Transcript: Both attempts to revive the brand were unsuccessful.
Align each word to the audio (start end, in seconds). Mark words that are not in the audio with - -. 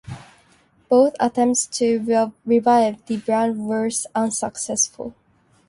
Both 0.89 1.13
attempts 1.19 1.67
to 1.77 2.31
revive 2.43 3.05
the 3.05 3.17
brand 3.17 3.67
were 3.67 3.91
unsuccessful. 4.15 5.13